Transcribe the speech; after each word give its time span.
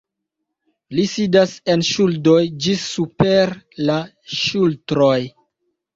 Li 0.99 1.03
sidas 1.11 1.51
en 1.73 1.83
ŝuldoj 1.91 2.37
ĝis 2.67 2.85
super 2.95 3.55
la 3.91 3.99
ŝultroj. 4.39 5.15